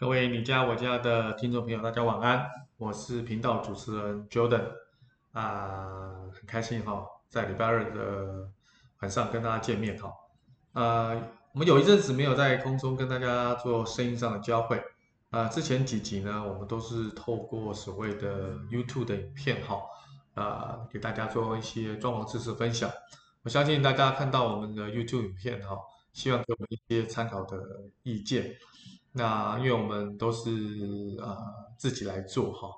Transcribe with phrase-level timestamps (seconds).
[0.00, 4.64] 各位你家我家的听众朋友，大家晚安，我是频道主持人 Jordan
[5.32, 8.48] 啊，很开心哈，在礼拜二的
[9.00, 10.10] 晚上跟大家见面哈，
[10.72, 11.10] 啊，
[11.52, 14.82] 我们有一阵子没有在空中跟大家做声音上的交汇。
[15.28, 19.82] 啊，之前几集呢，我们都是透过所谓的 YouTube 的影片哈，
[20.32, 22.90] 啊，给大家做一些装潢知识分享，
[23.42, 25.76] 我相信大家看到我们的 YouTube 影片哈，
[26.14, 27.58] 希望给我们一些参考的
[28.02, 28.56] 意见。
[29.12, 30.50] 那因为我们都是
[31.20, 31.36] 呃
[31.76, 32.68] 自己来做哈，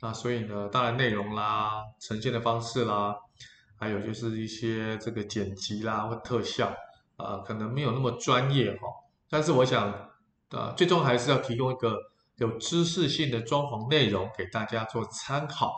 [0.00, 3.16] 那所以呢，当然内容啦、呈现的方式啦，
[3.78, 6.74] 还有就是一些这个剪辑啦或特效、
[7.16, 8.80] 呃，可能没有那么专业哈。
[9.30, 10.10] 但是我想，
[10.50, 11.96] 呃，最终还是要提供一个
[12.36, 15.74] 有知识性的装潢内容给大家做参考，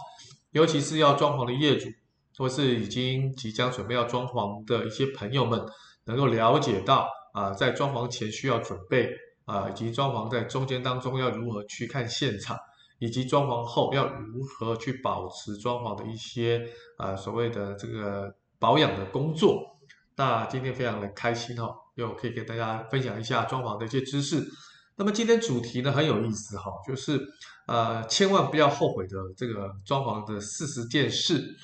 [0.51, 1.89] 尤其是要装潢的业主
[2.37, 5.65] 或是已经即将准备要装潢的一些朋友们，
[6.07, 9.09] 能够了解到啊、在装潢前需要准备。
[9.51, 12.57] 啊，以及装潢在中间当中要如何去看现场，
[13.01, 16.65] 以及装潢后要如何去保持装潢的一些
[16.97, 19.67] 啊所谓的这个保养的工作。
[20.17, 24.47] 那今天非常的开心哈，又可以跟大家分享一下装潢的一些知识。
[24.97, 27.21] 那么今天主题呢很有意思哈，就是
[27.67, 31.57] 呃千万不要后悔的这个装潢的四十件事。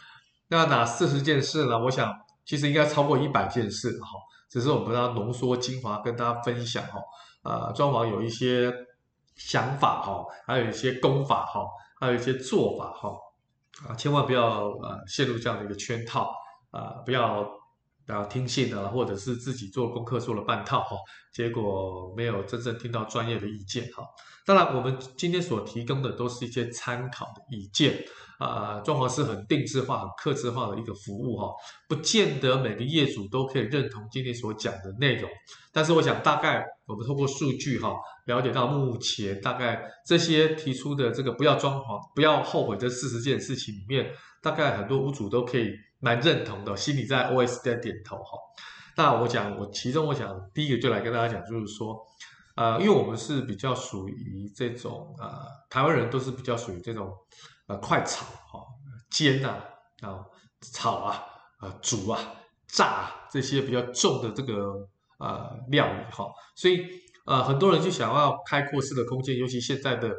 [0.48, 1.78] 那哪四十件事呢？
[1.78, 2.12] 我想
[2.44, 4.08] 其实应该超过一百件事哈，
[4.48, 6.98] 只是我们要浓缩精华跟大家分享哈。
[7.46, 8.72] 呃，装潢有一些
[9.36, 11.64] 想法哈，还有一些功法哈，
[12.00, 13.16] 还有一些做法哈，
[13.86, 16.34] 啊，千万不要呃陷入这样的一个圈套
[16.72, 17.48] 啊，不要
[18.08, 20.96] 啊听信了，或者是自己做功课做了半套哈，
[21.32, 24.02] 结果没有真正听到专业的意见哈。
[24.46, 28.02] 当然，我们今天所提供的都是一些参考的意见。
[28.38, 31.50] 啊，装潢是很定制化、很客制化的一个服务哈，
[31.88, 35.30] 不见得每个业主都可以认同今天所讲的内容。
[35.72, 44.12] 但是我想，大概我们透过数据哈，了解到目前大概这些提出的这个不要装潢、不要后悔这四十件事情里面，
[44.42, 48.38] 大概很多屋主都可以蛮认同的，心里在 OS 在点头哈。
[48.98, 51.96] 那我讲，我其中我想第一个就来跟大家讲，就是说，
[52.56, 57.12] 呃，因为我们是比较属于这种呃，台湾人都是比较属于这种。
[57.68, 58.64] 呃，快炒哈，
[59.10, 59.48] 煎呐，
[60.00, 60.24] 啊，
[60.72, 61.20] 炒啊，
[61.58, 62.16] 啊，煮啊，
[62.68, 66.86] 炸啊，这些比较重的这个呃料理哈，所以
[67.24, 70.14] 呃很多人就想要开阔式的空间，尤其现在的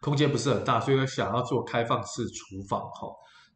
[0.00, 3.06] 空间不是很大，所以想要做开放式厨房哈。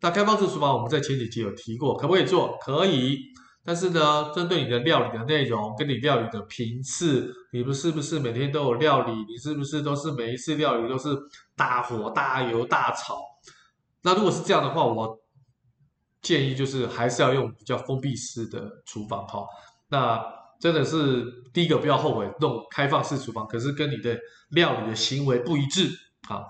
[0.01, 2.57] 那开放式厨房我们在前几集有提过，可不可以做？
[2.61, 3.19] 可以。
[3.65, 9.13] 但是呢，针对你的料理的内容，跟你料理的频次，你们是不是每天都有料理？
[9.29, 11.15] 你是不是都是每一次料理都是
[11.55, 13.21] 大火大油大炒？
[14.03, 15.19] 那如果是这样的话，我
[16.23, 19.45] 建议就是还是要用比较封闭式的厨房哈。
[19.89, 20.25] 那
[20.59, 24.19] 真的是第一个不要后悔弄开放式厨房，可是跟你的
[24.51, 25.91] 料理的行为不一致
[26.29, 26.43] 啊。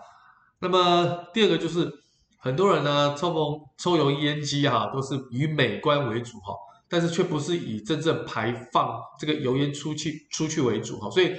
[0.61, 1.93] 那么第二个就是
[2.39, 6.55] 很多人呢抽风抽油烟机哈，都是以美观为主哈。
[6.89, 11.37] 但是却不是以真正排放这个油烟出去出去为主哈，所以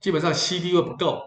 [0.00, 1.20] 基本上吸力又不够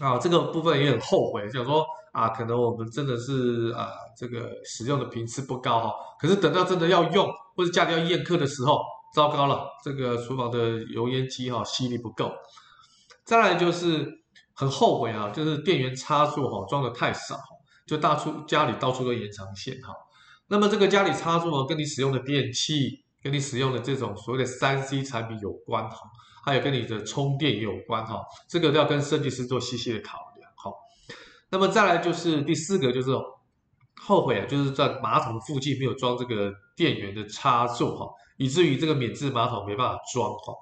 [0.00, 8.80] 啊，这个部分也很后悔，想说啊，可能我们真的是啊这个使用的频次不高哈，可是等到真的要用或者家里要宴客的时候，
[9.14, 12.30] 糟糕了，这个厨房的油烟机哈吸力不够。
[13.24, 14.08] 再来就是
[14.54, 17.38] 很后悔啊，就是电源插座哈装的太少，
[17.86, 19.94] 就大出家里到处都延长线哈。
[20.52, 25.96] 那么这个家里插座跟你使用的电器，跟你使用的这种所谓的三 C 产品有关哈，
[26.44, 30.72] 还有跟你的充电也有关哈，这个都要跟设计师做细细的考量哈。
[31.50, 33.12] 那么再来就是第四个就是
[34.00, 40.52] 后悔啊，就是在马桶附近没有装这个电源的插座哈，以至于这个免治马桶没办法装哈。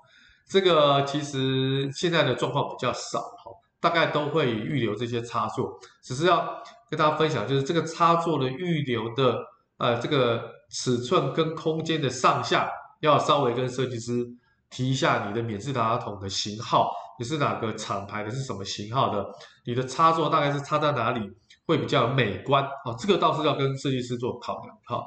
[0.47, 3.51] 这个其实现在的状况比较少哈，
[3.81, 9.43] 大概都会预留这些插座，只是要跟大家分享，就是这个插座的预留的。
[9.79, 12.69] 呃，这个尺寸跟空间的上下
[13.01, 14.27] 要稍微跟设计师
[14.69, 19.25] 提一下你的免治马桶的型号，你是哪个厂牌的，是什么型号的？
[19.65, 21.31] 你的插座大概是插在哪里
[21.65, 22.65] 会比较美观？
[22.85, 24.77] 哦，这个倒是要跟设计师做考量。
[24.85, 25.05] 哈，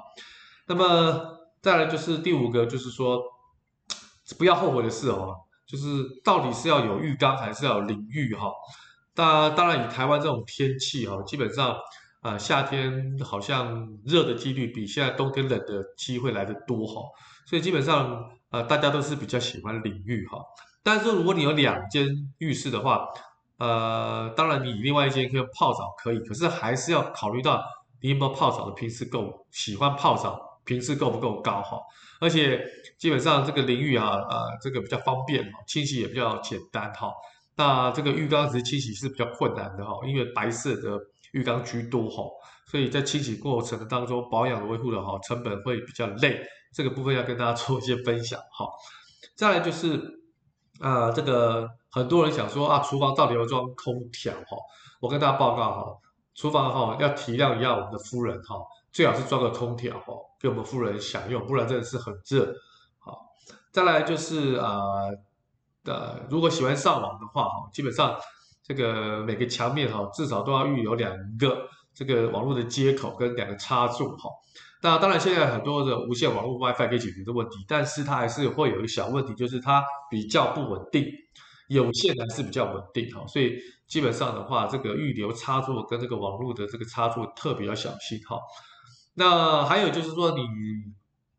[0.68, 3.22] 那么再来就是第五个，就是说
[4.38, 5.36] 不要后悔的事哦，
[5.68, 5.86] 就是
[6.24, 8.34] 到底是要有浴缸还是要有淋浴？
[8.36, 8.50] 哈，
[9.14, 11.76] 当当然以台湾这种天气哈，基本上。
[12.22, 17.02] 啊、夏天好像热的几率比现在冬天冷的机会来的多哈，
[17.48, 20.38] 所以基本上呃大家都是比较喜欢淋浴哈。
[20.84, 22.08] 但是如果你有两间
[22.38, 23.08] 浴室的话，
[23.58, 27.64] 呃，当然你另外一间可以泡澡可以，可是还是要考虑到
[28.02, 31.80] 你有没有泡澡的频次够，喜欢泡澡频次够不够高哈。
[32.20, 32.64] 而且
[33.00, 37.12] 基本上这个淋浴啊，呃，这个比较方便，清洗也比较简单哈。
[37.56, 41.00] 那这个浴缸其实清洗是比较困难的哈，因为白色的
[41.32, 42.24] 浴缸居多哈，
[42.66, 46.42] 所以在清洗过程的当中，保养维护的哈成本会比较累，
[46.74, 48.68] 这个部分要跟大家 做一些分享哈。
[49.36, 49.96] 再来就是
[50.80, 54.58] 啊、呃，这个很多人想说啊，厨房到底要装空调哈？
[55.00, 55.98] 我跟大家报告哈，
[56.36, 58.56] 厨房哈要体谅一下我们的夫人哈，
[58.92, 62.54] 最好是装个空调哈，给我们夫人享用，不然真的是很热。
[63.00, 63.18] 好，
[63.72, 64.82] 再来就是啊。
[65.84, 68.16] 呃，如果喜欢上网的话，哈，基本上
[68.72, 74.30] 这个每个墙面哈，至少都要预留两个这个网络的接口跟两个插座，哈。
[74.82, 81.06] 那当然，现在很多的无线网络 WiFi 可以解决的问题，但是它还是会有一个小问题，就是它比较不稳定，
[81.68, 83.28] 有线还是比较稳定，哈。
[83.28, 83.58] 所以
[83.88, 88.40] 基本上的话，这个预留插座跟这个网络的这个插座特别要小心，哈。
[89.16, 90.44] 那还有就是说你。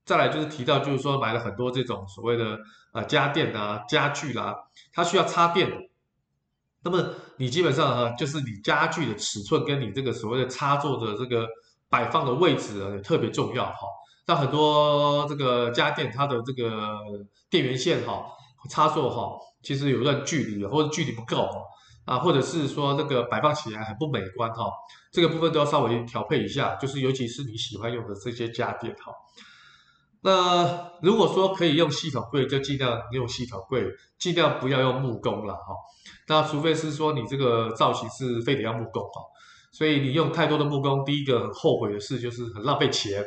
[0.05, 2.58] 再来就是提到，就是说买了很多这种所谓的
[2.93, 4.52] 呃家电啊、家具啦、
[4.93, 5.70] 它需要插电。
[6.84, 11.46] 那么你基本上哈，就是你家具的尺寸跟你这个所谓的插座的这个
[11.88, 13.87] 摆放的位置啊，也特别重要哈。
[14.26, 16.99] 那很多这个家电它的这个
[17.50, 18.25] 电源线哈、
[18.70, 21.49] 插座哈，其实有一段距离或者距离不够
[22.05, 24.64] 啊，或者是说这个摆放起来很不美观哈，
[25.12, 29.12] 这个部分都要稍微调配一下，就是尤其是你喜欢用的这些家电哈。
[30.25, 33.85] 那如果说可以用系统柜，就尽量用系统柜，
[34.19, 35.75] 尽量不要用木工了哈。
[36.29, 39.21] 那除非是说你这个造型是非得要木工哈，
[39.73, 43.25] 所以你用太多的木工，第一个很后悔的事就是很浪费钱，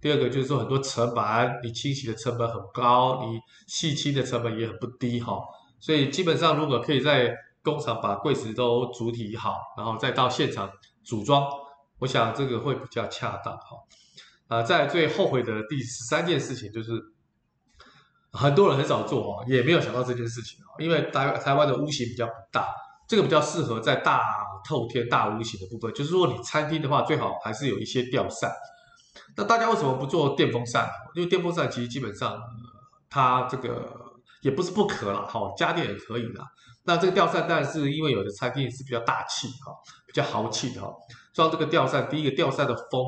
[0.00, 3.38] 第二个就是说很多层板，你清洗的成本很高，你
[3.68, 5.38] 细清的成本也很不低哈。
[5.78, 10.68] 所以基本上如果可以在工厂把柜子都主体好，然后再到现场
[11.04, 11.46] 组装，
[12.00, 13.76] 我想这个会比较恰当哈。
[14.52, 16.92] 啊，在最后悔的第十三件事情就是，
[18.32, 22.68] 很多人很少做哦，也没有想到这件事情哦，因为台台湾的屋型比较大，
[23.08, 24.20] 这个比较适合在大
[24.68, 25.90] 透天大屋型的部分。
[25.94, 28.52] 就是说，你餐厅的话，最好还是有一些吊扇。
[29.38, 30.86] 那大家为什么不做电风扇？
[31.14, 32.38] 因为电风扇其实基本上，
[33.08, 33.90] 它这个
[34.42, 36.44] 也不是不可啦，哈，家电也可以啦。
[36.84, 39.72] 那这个吊扇当然是因为有的餐厅是比较大气哈，
[40.06, 40.92] 比较豪气的哈，
[41.32, 43.02] 装这个吊扇，第一个吊扇的风。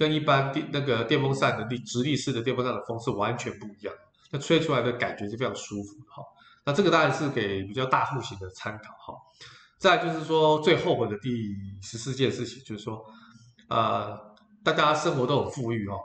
[0.00, 3.94] 跟一般电那个电风扇的力直立式的电风扇的风是完全不一样，
[4.30, 6.22] 那吹出来的感觉是非常舒服的哈。
[6.64, 9.20] 那这个当然是给比较大户型的参考哈。
[9.76, 13.04] 再就是说最后悔的第十四件事情，就是说，
[13.68, 14.18] 呃，
[14.64, 15.96] 大家生活都很富裕哈，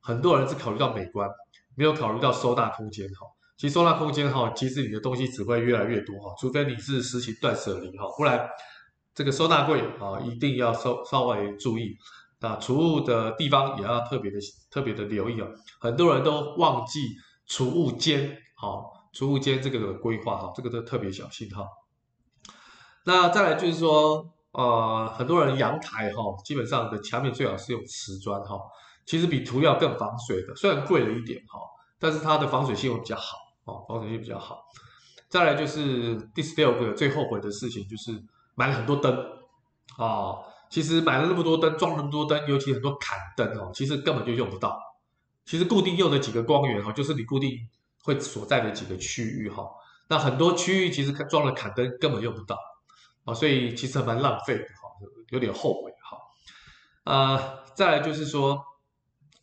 [0.00, 1.30] 很多人是考虑到美观，
[1.76, 3.24] 没有考虑到收纳空间哈。
[3.56, 8.48] 其实收纳空间哈，其实你的东西只会越来越多哈，除非你是实行断舍离哈，不然
[9.14, 11.96] 这个收纳柜啊一定要稍稍微注意。
[12.44, 14.38] 啊，储物的地方也要特别的
[14.70, 15.48] 特别的留意哦。
[15.80, 17.00] 很多人都忘记
[17.46, 21.66] 储物间，好，储物间这个的规划哈，这个都特别小心哈。
[23.04, 28.58] 那再来就是说，呃，很多人阳台哈，基本上的墙面最好是用瓷砖哈，
[29.06, 31.58] 其实比涂料更防水的，虽然贵了一点哈，
[31.98, 34.62] 但是它的防水性会比较好哦，防水性比较好。
[35.28, 38.22] 再来就是第十六个最后悔的事情，就是
[38.54, 39.16] 买了很多灯
[39.96, 40.52] 啊。
[40.70, 44.80] 其实买了那么多灯，装了那么多灯，尤其很多砍灯哦，其实根本就用不到。
[45.44, 47.58] 其实固定用的几个光源哈，就是你固定
[48.02, 49.68] 会所在的几个区域哈。
[50.08, 52.58] 那很多区域其实装了砍灯根本用不到
[53.24, 54.88] 啊，所以其实还蛮浪费的哈，
[55.30, 57.12] 有点后悔哈。
[57.12, 58.58] 啊，再来就是说，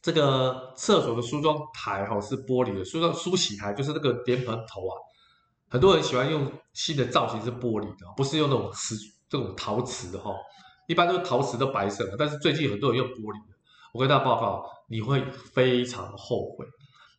[0.01, 4.94] 这个厕所的梳妆台哈是玻璃的，梳妆梳洗台就是那个莲蓬头啊，
[5.70, 8.96] 很多人喜欢用新的造型是玻璃的，不是用那种瓷
[9.30, 10.34] 这种陶瓷的哈。
[10.88, 13.56] 一般都陶瓷的白色的，但是最近很多人用玻璃的。
[13.94, 15.22] 我跟大家报告，你会
[15.54, 16.66] 非常后悔，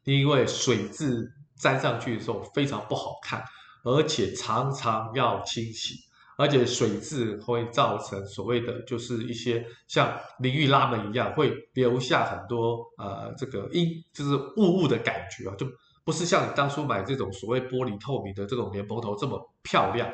[0.05, 3.43] 因为水渍粘上去的时候非常不好看，
[3.85, 5.97] 而且常常要清洗，
[6.39, 15.67] 而且水渍会造成所谓的就是一些像淋浴拉门一样，会留下很多呃这个阴就是雾雾的感觉啊，就
[16.05, 20.11] 不是像你当初买这种所谓玻璃透明的这种莲蓬头这么漂亮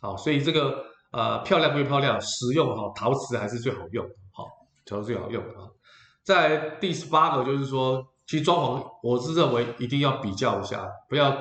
[0.00, 0.91] 好，所以这个。
[1.12, 4.46] 呃，漂亮归漂亮，实用哈，陶瓷还是最好用的，好，
[4.86, 5.68] 陶瓷最好用啊。
[6.22, 11.36] 在第十八个就是说，其实装潢我是认为一定要比较一下，不要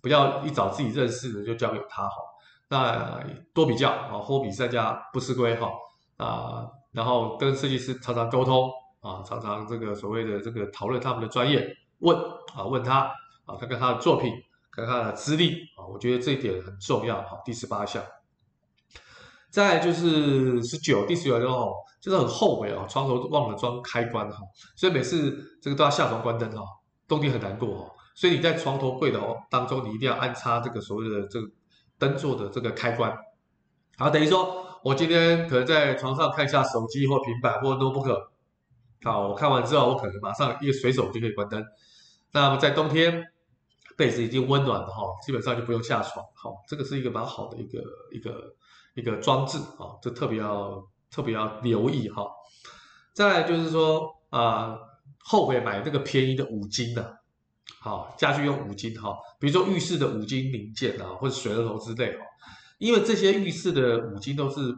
[0.00, 2.14] 不要一找自己认识的就交给他哈，
[2.68, 3.20] 那
[3.52, 5.72] 多比较啊，货比三家不吃亏哈
[6.16, 11.66] 啊，然后跟设计师常常沟通啊，常常这个所谓的这个讨论他们的专业，
[11.98, 12.16] 问
[12.54, 13.10] 啊问他
[13.44, 14.32] 啊，看看他的作品，
[14.70, 17.40] 看看他的资历啊，我觉得这一点很重要哈。
[17.44, 18.00] 第十八项。
[19.50, 24.38] 再就是十九，第十九哦，就是很后悔哦，床头忘了装开关哈，
[24.76, 26.62] 所以每次这个都要下床关灯哈，
[27.08, 31.48] 冬天很难过哈，所以你在床头柜的当中，你一定要安插这个所谓的这个
[31.98, 33.12] 灯座的这个开关。
[33.98, 38.28] 好，等于说我今天可能在床上看一下手机或平板或 notebook，
[39.02, 41.62] 好，我看完之后，我可能马上一个随手就可以关灯。
[42.32, 43.22] 那么在冬天，
[43.96, 46.24] 被子已经温暖了哈，基本上就不用下床。
[46.34, 48.54] 好，这个是一个蛮好的一个一个
[48.94, 52.26] 一个装置啊，这特别要特别要留意哈。
[53.12, 54.76] 再就是说啊，
[55.18, 57.18] 后悔买这个便宜的五金的。
[57.82, 62.24] 好，家具用五金哈，比如说浴室的五金零件啊，或者水龙头之类哈，
[62.78, 64.74] 因为这些浴室的五金都是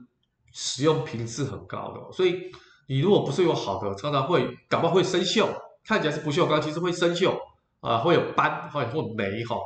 [0.53, 2.53] 使用频次很高的，所以
[2.87, 5.49] 你如果不是用好的，常常会感冒会生锈，
[5.85, 7.37] 看起来是不锈钢，其实会生锈
[7.81, 9.57] 啊，会有斑，会会霉哈，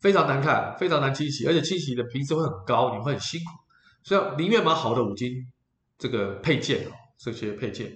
[0.00, 3.50] 非常难看，非常难清洗，而且清洗的频次会很高，你会很辛苦，
[4.04, 5.32] 所以宁愿买好的五金
[5.98, 7.90] 这个配件哦，这些配件。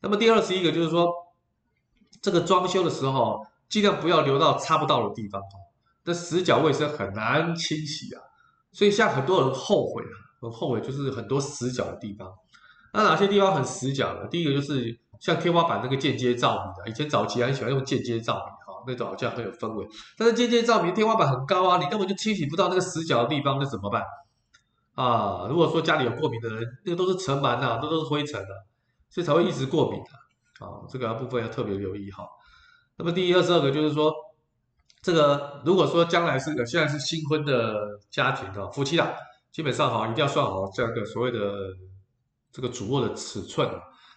[0.00, 1.12] 那么第二十一个就是说，
[2.22, 3.44] 这个装修的时候。
[3.68, 5.56] 尽量不要留到擦不到的地方哦，
[6.02, 8.22] 这死角卫生很难清洗啊，
[8.72, 12.26] 所以像很多人后悔啊，很后悔就是很多死角的地方。
[12.94, 14.26] 那哪些地方很死角呢？
[14.30, 19.86] 第一个就是像天花板那个间接照明的，以前早期很喜欢用间接照明哈，那种好像很有氛围。
[20.16, 24.02] 但是间接照明天花板很高啊，你根本就清洗不到那个死角的地方，那怎么办
[25.02, 25.46] 啊？
[25.48, 28.54] 如果说家里有过敏的人，那个都是尘螨呐，那都是灰尘啊，
[29.08, 30.82] 所以才会一直过敏的啊。
[30.88, 32.26] 这个部分要特别留意哈。
[32.96, 34.12] 那么第二十二个就是说，
[35.00, 39.14] 这个如果说将来是个现在是新婚的家庭的夫妻俩，
[39.52, 41.38] 基本上哈一定要算好这个所谓的
[42.50, 43.70] 这个主卧的尺寸，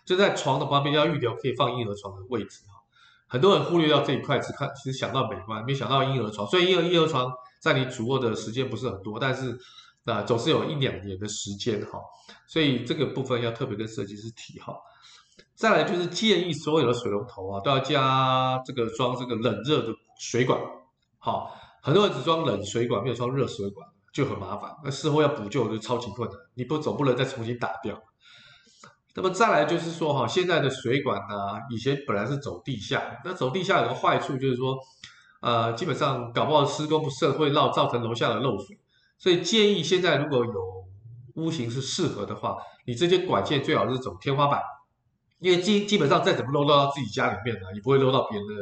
[0.04, 2.82] 就在床的旁边要预留可以放婴儿床的位置哈。
[3.28, 6.48] 很多人忽略掉这一块，只看其实想到美观，没想到婴儿床。
[6.48, 9.58] 所以婴儿婴儿床在你主卧的时间不是很多，但是
[10.05, 12.00] 啊总是有一两年的时间哈。
[12.48, 14.75] 所以这个部分要特别跟设计师提哈。
[15.55, 20.60] 再来就是建议所有的水龙头啊都要加这个装这个冷热的水管，
[21.20, 28.01] 好，很多人只装冷水管没有装热水管就很麻烦，那事后要补救就超级困难，你不总不能再重新打掉。
[29.13, 34.75] 那么再来就是说哈，现在的水管呢，以前本来是走地下，那走地下有个坏处就是说，
[35.41, 38.79] 呃，基本上搞不好施工不慎会漏造成楼下的漏水，
[39.22, 40.86] 所以建议现在如果有
[41.36, 44.60] 屋型是适合的话，你这些管线最好是走天花板。
[45.38, 48.54] 因为基基本上再怎么漏漏到自己家里面呢，也不会漏到别人的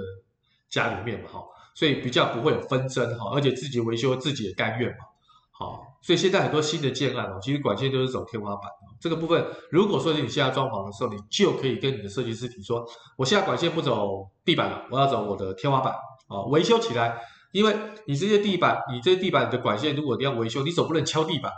[0.70, 1.44] 家里面嘛，哈，
[1.75, 5.04] 所以比较不会有纷争哈，而且自己维修自己也甘愿嘛，
[5.51, 12.86] 好，所以现在很多新的建案哦，其实管线都是走天花板，这个部分如果说你现在装潢的时候，你就可以跟你的设计师提说，
[13.18, 15.94] 我现在管线不走地板了，我要走我的天花板
[16.30, 17.20] 啊，维修起来，
[17.51, 17.75] 因为
[18.06, 21.51] 你这些地板，你这些地板的管线，如果你要维修，你总不能敲地板，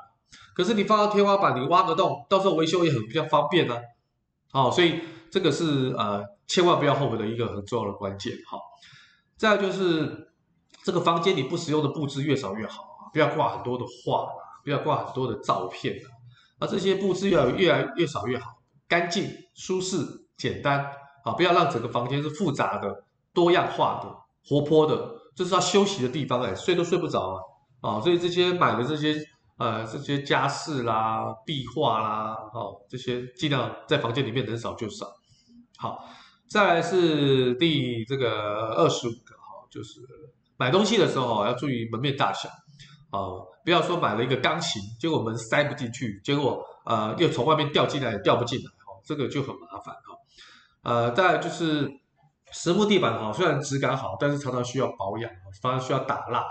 [0.53, 3.77] 可是你放到天花板，你挖个洞，到时候维修也很比较方便呢。
[4.51, 8.33] 好，所以这个是呃，千万不要后悔的一个很重要的关键。
[8.47, 8.59] 好，
[9.37, 10.31] 再就是
[10.83, 12.83] 这个房间你不使用的布置越少越好，
[13.13, 14.27] 不要挂很多的画，
[14.63, 16.07] 不要挂很多的照片啊，
[16.59, 19.97] 而这些布置要越来越少越好，干净、舒适、
[20.37, 20.91] 简单
[21.23, 27.39] 啊，不要让整个房间是复杂的、多样化的、活泼的，这是他休息的地方哎，睡都睡不着啊
[27.81, 29.15] 啊，所以这些买的这些。
[29.57, 35.05] 呃，这些家饰啦、壁画啦，哦，这些尽量在房间里面能少就少。
[35.77, 36.03] 好，
[36.49, 39.99] 再来是第这个二十五个哈，就是
[40.57, 42.49] 买东西的时候要注意门面大小
[43.11, 43.21] 啊，
[43.63, 50.17] 不要说买了一个钢琴，结果门塞不进去，结果呃又从外面掉进来掉不进来，哈，这个就很麻烦哈。
[50.81, 51.87] 呃，再就是
[52.51, 55.31] 实木地板哈，虽然质感好，但是常常需要保养，
[55.61, 56.49] 常常需要打蜡哈。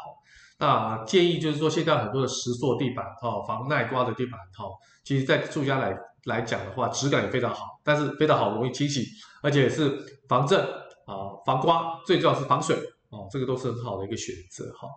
[0.59, 4.66] 那建议就是说，现在很多的石塑地板，哈，防耐刮的地板，哈，
[5.04, 9.07] 其实在住家来来讲的话，质感也非常好，但是非常好容易清洗，
[9.42, 10.61] 而且是防震
[11.07, 12.76] 啊、防刮，最重要是防水
[13.09, 14.88] 哦，这个都是很好的一个选择哈。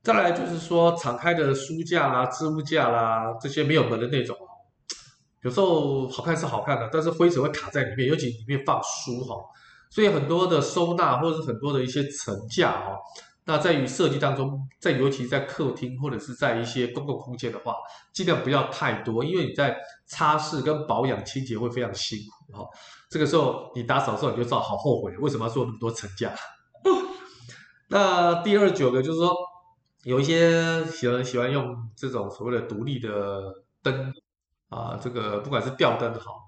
[0.00, 4.36] 再来就是说，敞开的书架啦、置物架啦，这些没有门的那种，
[5.42, 9.34] 有时候好看是好看的，但是灰尘会卡在里面，尤其里面放书哈，
[9.90, 12.98] 所以很多的收纳或者是很多的一些层架哦。
[13.44, 17.74] 那在于设计当中，在尤其在客厅或者是在一些公共空间的话，
[18.12, 22.68] 尽量不要太多，因为你在擦拭跟保养清洁会非常辛苦哈。
[23.08, 26.30] 这个时候你打扫的时候你就知道好后悔，为什么要做那么多层架？
[27.88, 29.34] 那第二九个就是说，
[30.04, 33.42] 有一些喜欢喜欢用这种所谓的独立的
[33.82, 34.12] 灯
[34.68, 36.47] 啊，这个不管是吊灯好，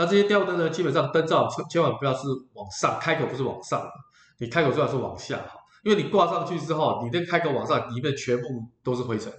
[0.00, 3.86] 那这些吊灯呢，基本上灯罩千万不要是往上，开口不是往上，
[4.38, 5.60] 你开口最好是往下哈。
[5.84, 8.44] 因为你挂上去之后，你那开口往上，里面全部
[8.82, 9.30] 都是灰尘，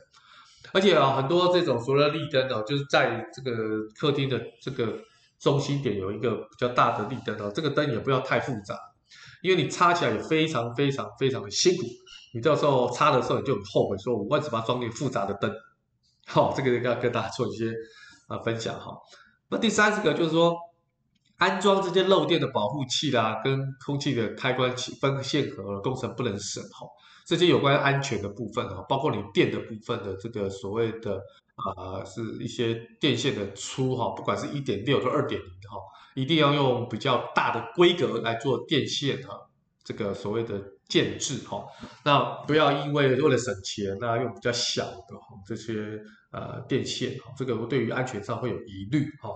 [0.72, 3.51] 而且啊，很多这种所谓的立灯哦，就是在这个
[4.00, 5.00] 客厅的这个
[5.39, 8.77] 中心点有一个比较大的立灯哦，这个灯也不要太复杂，
[9.41, 11.88] 因为你插起来也非常非常非常的辛苦，
[12.36, 15.51] 你到时候插的时候你就很后悔，说我为什么要装点复杂的灯？
[16.27, 17.74] 好，这个要跟大家做一些
[18.27, 18.96] 啊分享哈。
[19.51, 20.58] 那第三十个就是说，
[21.36, 26.88] 安装这些漏电的保护器啦，跟空气的开关器分线盒工程不能省哈。
[27.25, 31.20] 这些有关安全的部分哈，包括你电的部分的这个所谓的
[31.55, 35.77] 啊、是一些电线的粗哈，不管是一点六或二点零哈，
[36.15, 39.38] 一定要用比较大的规格来做电线哈，
[39.84, 41.65] 这个所谓的建制哈。
[42.05, 46.00] 那不要因为为了省钱那用比较小的哈这些。
[46.32, 49.32] 呃，电线哈，这个对于安全上会有疑虑哈。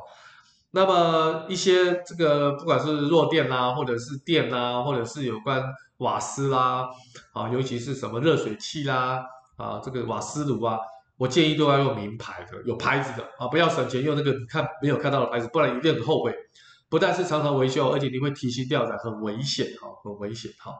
[0.72, 5.62] 那么一些这个不管是弱电啦，或者是电啦，或者是有关
[5.98, 6.88] 瓦斯啦，
[7.34, 9.25] 啊，尤其是什么热水器啦，
[9.58, 10.78] 啊，这个瓦斯炉啊，
[11.18, 16.34] 我建议都要用名牌的，有牌子的啊，不要省钱用那个你看没有看到的牌子，不然一定很后悔。
[16.88, 20.72] 不但是常常维修，而且你会提心吊胆，很危险哈，很危险哈。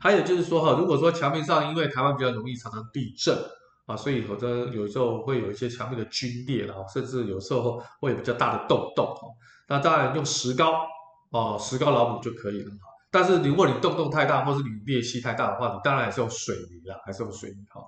[0.00, 3.36] 还有就是说哈，如果说墙面上，因为台湾比较容易常常地震。
[3.86, 9.28] 啊，所以有的有时候会有一些墙面的龟裂了，甚至有时候会有比较大的洞洞哈。
[9.68, 10.86] 那当然用石膏
[11.30, 12.88] 哦，石膏老母就可以了哈。
[13.10, 17.82] 但是如果你洞洞太大，或是你裂隙太大的话，你当然还是用水泥啦，还是用水泥哈。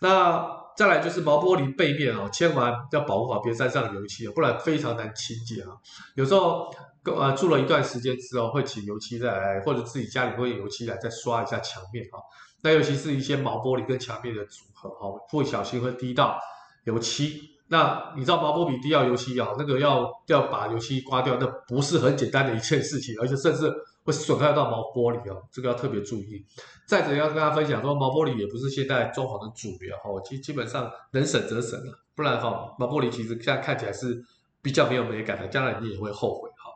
[0.00, 0.44] 那
[0.76, 5.68] 再来就是毛玻璃背面哦，千万要保护好，别沾上油漆，不然非常难清洁啊。
[6.16, 6.68] 有时候
[7.04, 12.18] 呃住了一段时间之后，会请油漆再来，或者自己家里会有油漆来再刷一下墙面哈。
[12.62, 16.38] 那尤其是一些毛玻璃跟墙面的组合哈，不小心会滴到
[16.84, 17.50] 油漆。
[17.68, 23.72] 那你知道毛玻璃滴到油漆啊，那个要要把油漆刮掉，那不是很简单的一件事情，而且甚至
[24.04, 26.44] 会损害到毛玻璃哦，这个要特别注意。
[26.86, 34.22] 再者要跟大家分享说，毛玻璃也不是现在装潢的主流哈，其实基本上能省则省了，不然哈，毛玻璃其实现在看起来是
[34.60, 36.70] 比较没有美感的，将来你也会后悔哈。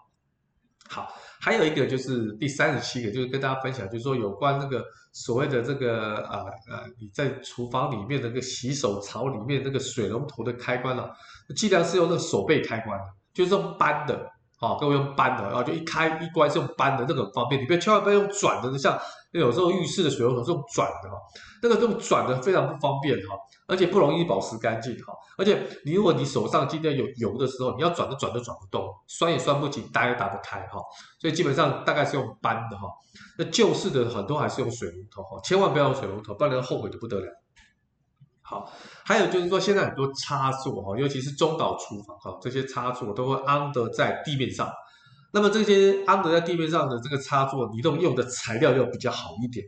[0.89, 1.13] 好。
[1.41, 6.39] 还有一个就是第三十七个，就是跟大家分享，就是说有关那个所谓的这个呃
[6.71, 11.11] 呃，你在厨房里面的那个洗手槽里面那个水龙头的开关啊，
[11.55, 12.99] 尽量是用那个手背开关，
[13.33, 14.31] 就是用扳的。
[14.59, 17.61] 啊、各位用扳的，然后就一开一关是用扳的，这种方便。
[17.61, 18.99] 你不要千万不要用转的，像
[19.39, 21.17] 有时候浴室的水龙头是用转的哈，
[21.63, 23.35] 那个这种转的非常不方便哈，
[23.67, 25.13] 而且不容易保持干净哈。
[25.39, 30.81] 而且你如果你手上今天有油的时候，你要转都转都转不动，栓也栓不紧，打也打不开哈。
[31.19, 32.89] 所以基本上大概是用扳的哈。
[33.39, 37.27] 那旧式的很多还是用水龙头哈，千万不要用水龙头，不然后悔的不得了。
[38.43, 38.71] 好，
[39.05, 44.71] 还有就是说，现在很多插座哈，尤其是中岛厨房哈，这些插座都会安得在地面上。
[45.33, 49.67] 那么这些安德在地面上的这个插座，移动用的材料要比较好一点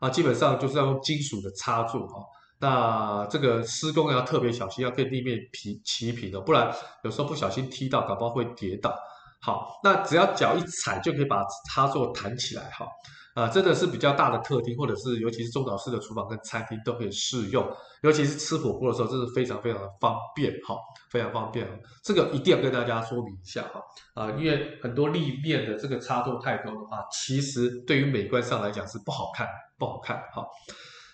[0.00, 2.24] 啊，啊基本上就是要用金属的插座哈。
[2.58, 8.94] 那这个施工要特别小心，要跟地面平齐平的，不然有时候不小心踢到，搞不好会跌倒。
[9.40, 12.84] 好，那只要脚一踩就可以把插座弹起来哈。
[12.84, 12.92] 好，
[13.36, 17.70] 啊真的是比较大的客厅，或者是尤其是中岛式的厨房跟餐厅都可以适用，
[18.00, 20.74] 尤其是吃火锅的时候，这是非常非常的方便哈，
[21.10, 21.68] 非常方便。
[22.02, 23.82] 这个一定要跟大家说明一下哈，
[24.14, 29.46] 啊，因为很多立面的这个插座太多的话，其实对于美观上来讲是不好看，
[29.78, 30.42] 不好看哈。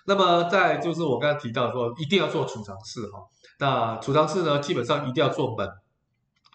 [0.07, 3.19] 那么再就是我刚才提到说，一定要做储藏室哈，
[3.59, 5.69] 那储藏室呢，基本上一定要做门，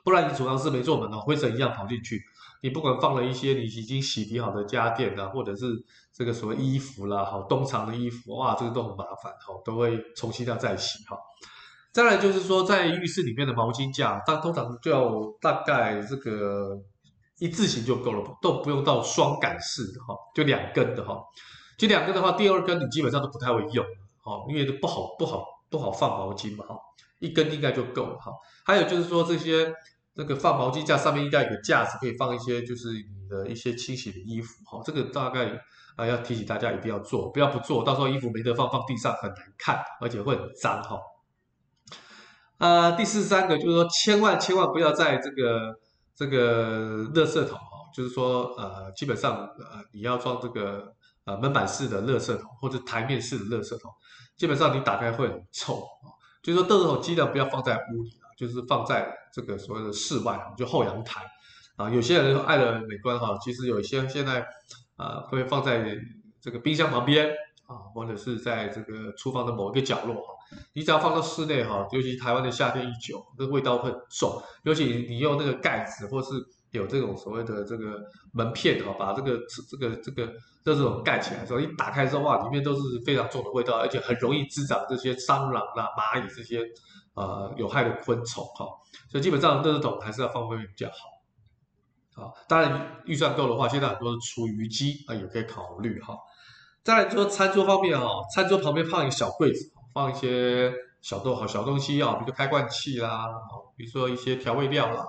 [0.06, 2.22] 不然你储藏室没做门呢，灰尘一样跑进去。
[2.62, 5.66] 你不管放了一些你已经洗涤好的家电啊，或者是
[6.12, 11.16] 这个所谓衣服啦，好冬藏的衣服，哇，这个都很麻烦，哈，都会重新要再洗，哈。
[11.92, 16.78] 再来就是说，在浴室里面的毛巾架，但通常就要大概这个
[17.40, 21.22] 一字型就够了，都不用到双杆式的，哈，就两根的，哈。
[21.78, 23.86] 就两根的话，第二根你基本上都不太会用，
[24.22, 26.76] 哈，因为都不好不好不好放毛巾嘛，哈，
[27.20, 28.32] 一根应该就够了，哈。
[28.66, 29.72] 还有就是说这些。
[30.18, 34.82] 这个放毛巾架上面应该有个架子，可以放一些就是你的一些清洗的衣服哈。
[34.84, 35.52] 这个大概
[35.96, 41.00] 啊要提醒大家一定要做，不要不做，到时候衣服没得放，放地上很难看，而且会很脏哈。
[42.58, 45.78] 啊，第四三个就是说，千万千万不要在这个
[46.16, 53.92] 这个垃圾桶哈，就是说呃基本上呃你要装这个呃门板式的垃圾桶或者台面式的垃圾桶，
[54.36, 56.10] 基本上你打开会很臭啊。
[56.42, 58.10] 就是说垃圾桶尽量不要放在屋里。
[58.38, 61.22] 就是放在这个所谓的室外，就后阳台
[61.76, 61.88] 啊。
[61.92, 64.44] 有些人爱的美观哈，其实有一些现在
[64.96, 65.96] 啊会放在
[66.42, 67.30] 这个冰箱旁边
[67.68, 70.34] 啊，或者是在这个厨房的某一个角落哈。
[70.74, 74.42] 你只要放到室内哈，尤其台湾的夏天一久，那味道会很重。
[74.64, 76.30] 尤其你用那个盖子，或是
[76.72, 78.02] 有这种所谓的这个
[78.34, 79.38] 门片哈，把这个
[79.70, 80.34] 这个这个
[80.66, 86.66] 这种盖起来的时候，一打开之后哇，里面都是非常重的味道，而且很容易滋长这些蟑螂啦、蚂蚁这些。
[87.18, 88.68] 呃，有害的昆虫哈，
[89.10, 92.22] 所以基本上垃圾桶还是要放外面比较好。
[92.22, 92.30] 啊。
[92.48, 96.16] 当然预算够的话，现在很多的厨余机啊也可以考虑哈。
[96.84, 103.26] 再来说餐桌方面哈，餐桌旁边放一个小柜子，放一些小东好小东西啊，比如开罐器啦，
[103.76, 105.04] 比如说一些调味料啦，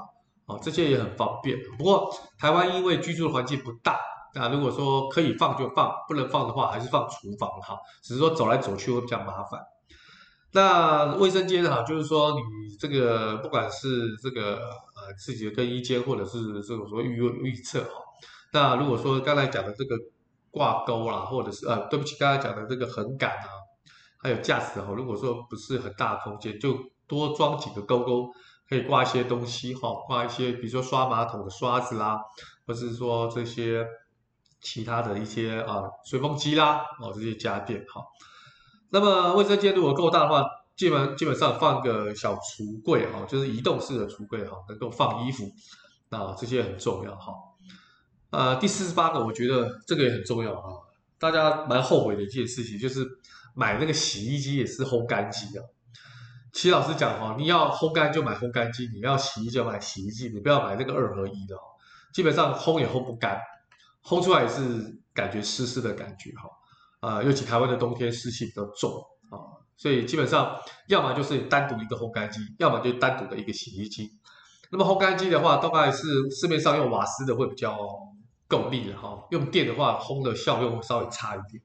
[0.47, 1.59] 啊这些也很方便。
[1.77, 4.01] 不过台湾因为居住的环境不大。
[4.35, 7.77] 那如果说可以放就放，不能放的话还是放厨房哈。
[8.03, 9.59] 只是说走来走去会比较麻烦。
[10.53, 17.91] 那卫生间哈，就是说你这个不管是这个呃自己的更衣间，或者是这种说预预测哈。
[18.53, 19.97] 那如果说刚才讲的这个
[20.51, 23.49] 挂钩啦，或者是呃对不起，刚才讲的这个横杆啊，
[24.19, 28.31] 还有架子哈，如果说不是很大空间，就多装几个钩钩，
[28.69, 32.21] 可以挂一些东西哈，挂一些比如说刷马桶的刷子啦，
[32.67, 33.87] 或是说这些。
[34.61, 38.03] 其他的一些啊，吹风机啦，哦，这些家电哈。
[38.91, 40.45] 那么卫生间如果够大的话，
[40.77, 45.51] 基本基本上放个小橱柜哈，就是移动式的橱柜哈，能够放衣服，
[46.09, 47.33] 那这些很重要哈。
[48.31, 50.73] 呃，第四十八个，我觉得这个也很重要啊。
[51.19, 53.07] 大家蛮后悔的一件事情，就是
[53.55, 55.65] 买那个洗衣机也是烘干机啊。
[56.53, 61.57] 其实老实讲哈，你要烘干就买烘干机，你要洗衣就买洗衣机，你不要买那个二合一的，
[62.13, 63.41] 基本上烘也烘不干。
[64.05, 66.49] 烘出来也是感觉湿湿的感觉哈，
[67.01, 68.91] 啊，尤其台湾的冬天湿气比较重
[69.31, 69.39] 啊，
[69.77, 70.59] 所以基本上
[70.89, 74.11] 要么就是单独一个烘干机，要么就单独的一个洗衣机。
[74.71, 77.79] 那么烘干机的话，大概是市面上用瓦斯的会比较
[78.47, 81.63] 够力的哈，用电的话烘的效用会稍微差一点。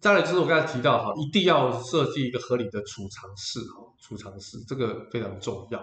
[0.00, 5.82] 再来就是我刚才提到哈，一定要设计一个合理的储藏室哈，储藏室这个非常重要。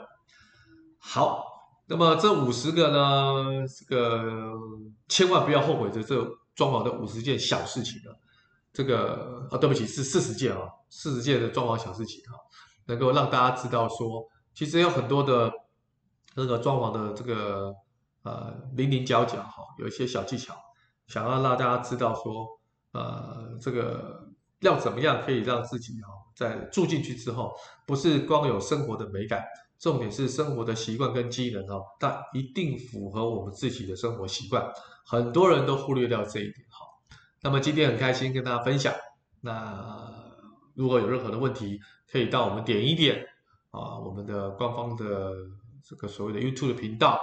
[0.99, 1.51] 好。
[1.85, 4.53] 那么这五十个呢，这个
[5.09, 6.15] 千万不要后悔的这
[6.55, 8.17] 装潢的五十件小事情了。
[8.73, 12.33] 这个啊，对不起，是四十件啊，四十件的装潢小事情啊，
[12.87, 15.51] 能够让大家知道说，其实有很多的
[16.35, 17.71] 那个装潢的这个
[18.23, 20.55] 呃零零角角哈，有一些小技巧，
[21.05, 22.47] 想要让大家知道说，
[22.93, 24.27] 呃，这个
[24.61, 27.53] 要怎么样可以让自己啊，在住进去之后，
[27.85, 29.43] 不是光有生活的美感。
[29.79, 34.65] 重点是生活的习惯跟机能哦，但一定符合我们自己的生活习惯。
[35.05, 36.55] 很多人都忽略掉这一点。
[37.43, 38.93] 那么今天很开心跟大家分享。
[39.41, 40.09] 那
[40.73, 41.79] 如果有任何的问题，
[42.09, 43.27] 可以到我们点一点
[43.71, 45.33] 啊，我们的官方的
[45.83, 47.21] 这个所谓的 YouTube 的频道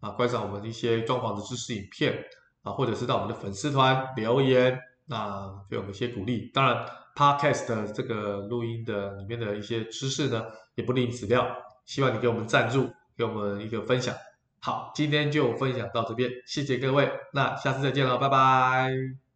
[0.00, 2.22] 啊，观赏我们的一些装潢的知识影片
[2.62, 6.50] 啊，或者是到我们的粉丝团留言，那给我们一些鼓励。
[6.52, 11.46] 当然，Podcast 的这个录音的里面的一些知识呢，也不吝指教。
[11.86, 14.14] 希望你给我们赞助，给我们一个分享。
[14.60, 19.29] 好，今天就分享到这边，谢谢各位，那下次再见了，拜拜。